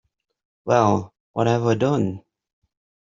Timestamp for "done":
1.75-2.23